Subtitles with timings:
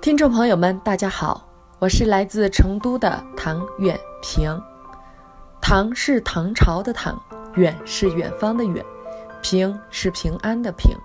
[0.00, 1.46] 听众朋友们，大家好，
[1.78, 4.60] 我是来自成都的唐远平。
[5.60, 7.16] 唐是唐朝的唐，
[7.54, 8.84] 远是远方的远，
[9.42, 10.96] 平是平安的平。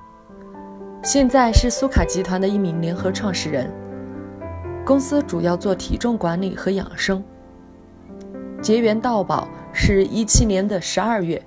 [1.04, 3.72] 现在是苏卡集团的一名联合创始人，
[4.84, 7.24] 公司主要做体重管理和养生。
[8.62, 11.42] 结缘到宝是一七年的十二月，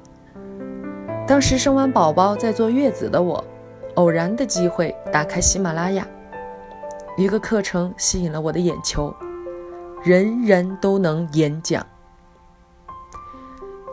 [1.27, 3.45] 当时生完宝宝在坐月子的我，
[3.95, 6.07] 偶然的机会打开喜马拉雅。
[7.17, 9.15] 一个课程吸引了我的眼球，
[10.03, 11.87] 人人都能演讲。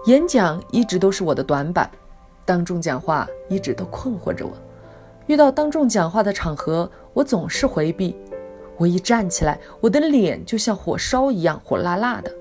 [0.05, 1.89] 演讲一直都是我的短板，
[2.45, 4.53] 当众讲话一直都困惑着我。
[5.27, 8.15] 遇到当众讲话的场合，我总是回避。
[8.77, 12.33] 我一站起来，我的脸就像火烧一样火辣辣的。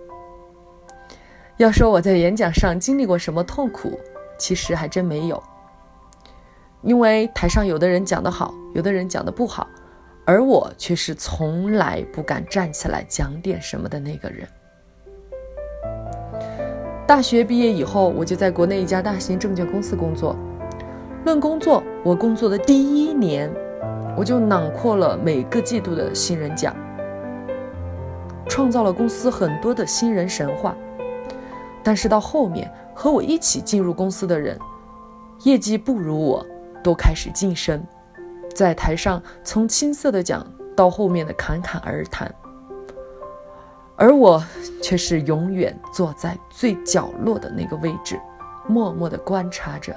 [1.56, 3.98] 要说我在演讲上经历过什么痛苦，
[4.38, 5.42] 其实还真没有。
[6.82, 9.66] 因为台上有的人讲得好，有的人讲得不好。
[10.24, 14.46] 而我却是从来不敢站起来讲点什么的那个人。
[17.06, 20.36] 大学毕业以后，我就在国内一家大型证券公司工作。
[21.24, 23.50] 论工作，我工作的第一年，
[24.16, 26.76] 我就囊括了每个季度的新人奖，
[28.46, 30.76] 创造了公司很多的新人神话。
[31.82, 34.58] 但是到后面，和我一起进入公司的人，
[35.44, 36.46] 业绩不如我，
[36.88, 37.84] 都开始晋升。
[38.54, 42.34] 在台上，从青涩的讲到后面的侃侃而谈，
[43.94, 44.42] 而我
[44.82, 48.18] 却是永远坐在最角落的那个位置，
[48.66, 49.94] 默默地观察着，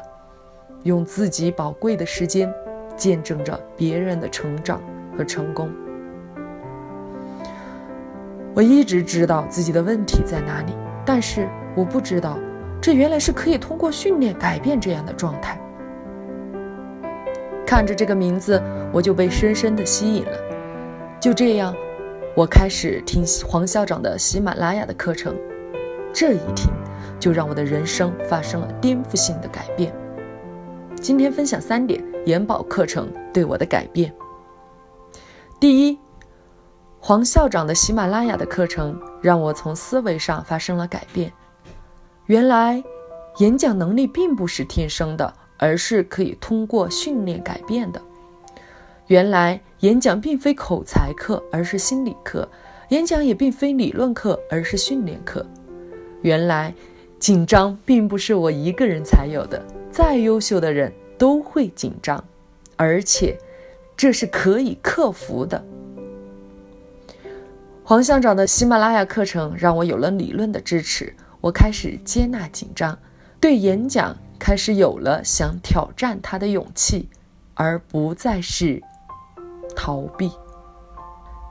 [0.83, 2.53] 用自己宝贵的时间
[2.97, 4.81] 见证着别人的成长
[5.17, 5.71] 和成功。
[8.53, 10.73] 我一直知道自己的问题在哪里，
[11.05, 12.37] 但是我不知道，
[12.81, 15.57] 这原来是可以通过训练改变这样的状态。
[17.71, 20.37] 看着这个名字，我就被深深的吸引了。
[21.21, 21.73] 就这样，
[22.35, 25.33] 我开始听黄校长的喜马拉雅的课程。
[26.13, 26.69] 这一听，
[27.17, 29.95] 就让我的人生发生了颠覆性的改变。
[30.99, 34.13] 今天分享三点研保课程对我的改变。
[35.57, 35.97] 第一，
[36.99, 41.31] 黄校长的喜马拉雅的课程让我从思维上发生了改变。
[42.25, 42.83] 原来，
[43.37, 45.33] 演讲能力并不是天生的。
[45.61, 48.01] 而是可以通过训练改变的。
[49.05, 52.47] 原来演讲并非口才课，而是心理课；
[52.89, 55.45] 演讲也并非理论课，而是训练课。
[56.23, 56.73] 原来
[57.19, 62.23] 紧张并不是我一个人才有的，再优秀的人都会紧张，
[62.75, 63.37] 而且
[63.95, 65.63] 这是可以克服的。
[67.83, 72.97] 黄校长的喜马拉雅课程让我有了理论的支持，我开始接纳紧张，
[73.39, 74.17] 对演讲。
[74.41, 77.07] 开始有了想挑战他的勇气，
[77.53, 78.81] 而不再是
[79.75, 80.31] 逃避。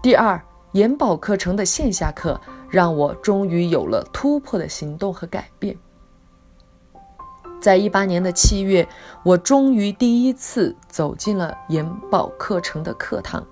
[0.03, 0.43] 第二，
[0.73, 5.79] 研保课程的线下课让我终于有了突破的行动和改变。
[7.61, 8.89] 在一八年的七月，
[9.23, 13.47] 我终于第一次走进了研保课程的课堂。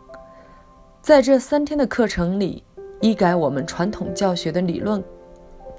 [1.00, 2.64] 在这三天的课程里，
[3.00, 5.02] 一改我们传统教学的理论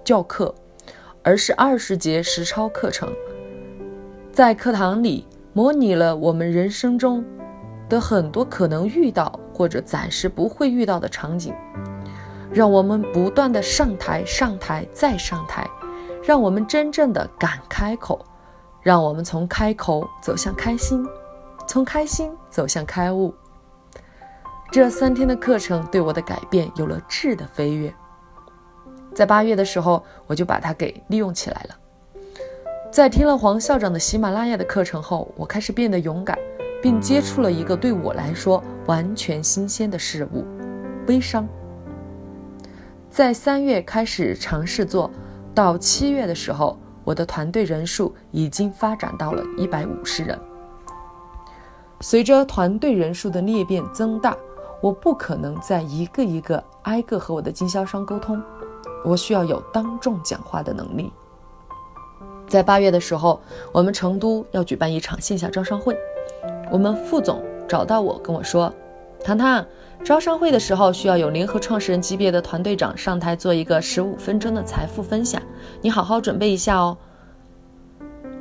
[0.05, 0.55] 教课，
[1.23, 3.13] 而是二十节实操课程。
[4.39, 7.21] 在课堂里模拟了我们人生中
[7.89, 11.53] 的很多可能遇到或者暂时不会遇到的场景，
[12.49, 15.69] 让我们不断的上台、上台再上台，
[16.23, 18.25] 让我们真正的敢开口，
[18.81, 21.05] 让我们从开口走向开心，
[21.67, 23.35] 从开心走向开悟。
[24.71, 27.93] 这三天的课程对我的改变有了质的飞跃，
[29.13, 31.75] 在八月的时候我就把它给利用起来了。
[32.91, 36.35] 在听了黄校长的喜马拉雅的课程后，我开始变得勇敢，
[36.81, 40.43] 并接触了一个对我来说完全新鲜的事物——
[41.07, 41.47] 微商。
[43.07, 45.09] 在三月开始尝试做，
[45.53, 50.37] 到七月的时候，我的团队人数已经发展到了一百五十人。
[52.01, 54.35] 随着团队人数的裂变增大，
[54.81, 58.41] 我不可能再一个一个挨个和我的经销商沟通，
[59.05, 61.13] 我需要有当众讲话的能力。
[62.49, 63.39] 在八月的时候，
[63.71, 65.95] 我们成都要举办一场线下招商会。
[66.71, 68.73] 我们副总找到我跟我说
[69.23, 69.63] ：“糖糖，
[70.03, 75.39] 招商会的时候需要有联合创始人级别的团队长上台做一个十五分钟的财富分享，
[75.79, 76.97] 你好好准备一下哦。”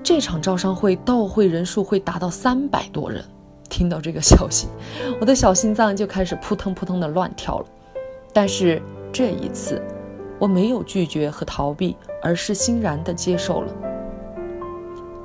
[0.02, 3.22] 这场招商会到会人数会达到三百多人。
[3.68, 4.68] 听到这个消息，
[5.20, 7.66] 我的小心脏就开始扑腾扑腾的乱跳了。
[8.32, 8.80] 但是
[9.12, 9.82] 这一次，
[10.38, 13.72] 我没有拒绝和逃避，而是欣然的接受了。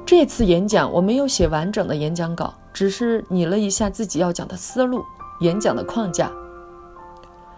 [0.05, 5.03] 这次演讲我没有写完整的演讲稿，只是拟了一下自己要讲的思路，
[5.39, 6.29] 演讲的框架。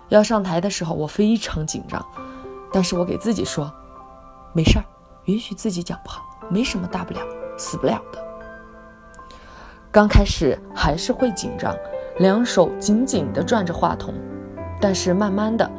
[0.10, 2.06] 要上台的时候，我非常紧张，
[2.72, 3.72] 但是我给自己说，
[4.54, 4.86] 没事儿，
[5.26, 7.20] 允许自己讲不好，没什么大不了，
[7.58, 8.24] 死不了的。
[9.92, 11.76] 刚开始还是会紧张，
[12.20, 14.14] 两手紧紧地攥着话筒，
[14.80, 15.70] 但是慢慢的，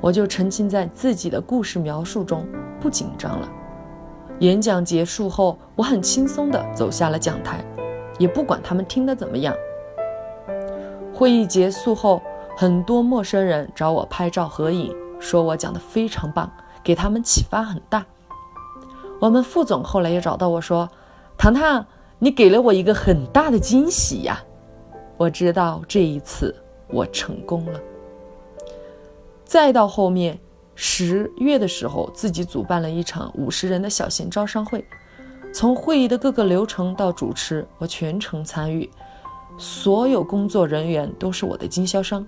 [0.00, 2.46] 我就沉浸在自己的故事描述中，
[2.80, 3.48] 不紧张了。
[4.40, 7.64] 演讲结束后，我很轻松地走下了讲台，
[8.18, 9.54] 也不管他们听得怎么样。
[11.14, 12.22] 会议结束后。
[12.56, 16.48] 很多陌生人找我拍照合影，说我讲的非常棒，
[16.84, 18.06] 给他们启发很大。
[19.20, 20.88] 我们副总后来也找到我说
[21.36, 21.84] ：“糖糖，
[22.20, 24.40] 你给了我一个很大的惊喜呀！”
[25.18, 26.54] 我知道这一次
[26.86, 27.80] 我成功了。
[29.44, 30.38] 再到后面
[30.74, 34.84] 十月的时候，自己主办了一场五十人的小型招商会，
[35.52, 38.90] 从会议的各个流程到主持，我全程参与，
[39.56, 42.26] 所有工作人员都是我的经销商。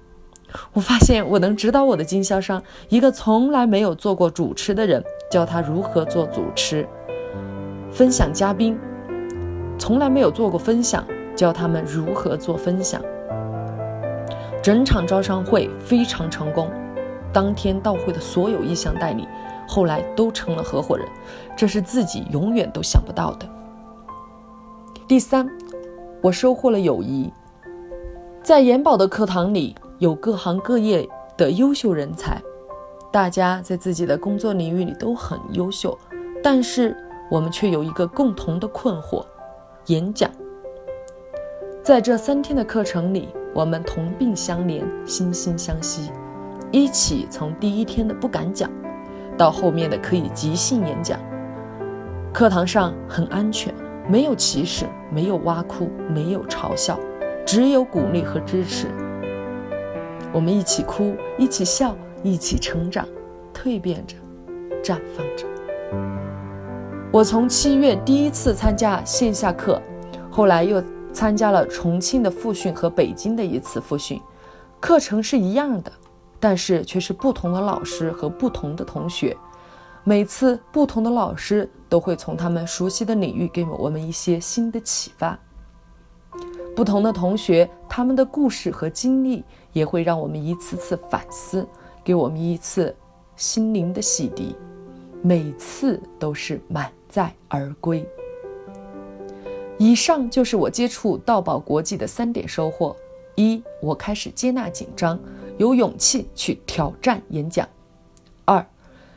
[0.73, 6.87] 我发现我能指导我的经销商，一个从来没有做过主持的人，教他如何做主持；
[7.91, 8.79] 分享嘉宾，
[9.77, 11.05] 从来没有做过分享，
[11.35, 13.03] 教他们如何做分享。
[14.63, 16.71] 整场招商会非常成功，
[17.37, 19.29] 当天到会的所有意向代理，
[19.69, 21.07] 后来都成了合伙人，
[21.55, 23.47] 这是自己永远都想不到的。
[25.07, 25.47] 第三，
[26.23, 27.31] 我收获了友谊，
[28.43, 29.77] 在研宝的课堂里。
[29.99, 31.07] 有各行各业
[31.39, 32.41] 的优秀人才，
[33.11, 35.99] 大家在自己的工作领域里都很优秀，
[36.43, 36.97] 但是
[37.31, 39.25] 我们却有一个共同的困惑：
[39.87, 40.31] 演讲。
[41.83, 46.11] 在这三天的课程里，我们同病相怜，惺惺相惜，
[46.73, 48.71] 一起从第一天的不敢讲，
[49.37, 51.19] 到后面的可以即兴演讲。
[52.33, 53.75] 课堂上很安全，
[54.09, 56.99] 没有歧视，没有挖苦，没有嘲笑，
[57.47, 58.89] 只有鼓励和支持。
[60.33, 63.07] 我们一起哭，一起笑，一起成长，
[63.55, 64.17] 蜕变着，
[64.83, 65.47] 绽放着。
[67.13, 69.81] 我从七月第一次参加线下课，
[70.31, 74.21] 后来又参加了重庆的复训和北京的一次复训，
[74.79, 75.91] 课程是一样的，
[76.39, 79.37] 但是却是不同的老师和不同的同学。
[80.05, 85.37] 每次不同的老师都会从他们熟悉的领域给我们一些新的启发。
[86.77, 89.43] 不同的同学，他们的故事和经历
[89.73, 91.67] 也会让我们一次次反思，
[92.05, 92.95] 给我们一次
[93.35, 94.55] 心灵的洗涤，
[95.23, 98.07] 每次都是满载而归。
[99.79, 102.95] 以上就是我接触道宝国际的三点收获：
[103.35, 105.19] 一，我开始接纳紧张，
[105.59, 107.67] 有勇气去挑战演讲；
[108.45, 108.65] 二，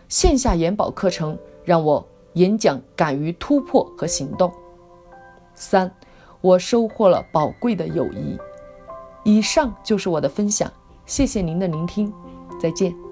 [0.07, 4.49] 线下研保课程让我演讲敢于突破和行动；
[5.53, 5.91] 三。
[6.41, 8.39] 我收获了宝贵的友谊。
[9.25, 10.71] 以上就是我的分享，
[11.05, 12.13] 谢谢您的聆听，
[12.61, 13.08] 再见。